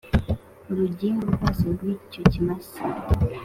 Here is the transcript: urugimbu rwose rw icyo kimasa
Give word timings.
urugimbu 0.71 1.25
rwose 1.35 1.63
rw 1.73 1.81
icyo 1.93 2.21
kimasa 2.31 2.81